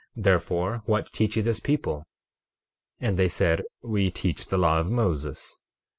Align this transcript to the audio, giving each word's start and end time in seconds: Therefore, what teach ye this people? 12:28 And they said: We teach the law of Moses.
Therefore, 0.15 0.81
what 0.87 1.13
teach 1.13 1.35
ye 1.37 1.43
this 1.43 1.59
people? 1.59 2.07
12:28 3.03 3.07
And 3.07 3.17
they 3.17 3.27
said: 3.27 3.63
We 3.83 4.09
teach 4.09 4.47
the 4.47 4.57
law 4.57 4.79
of 4.79 4.89
Moses. 4.89 5.59